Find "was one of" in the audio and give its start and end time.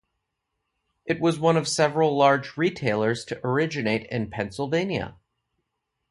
1.21-1.67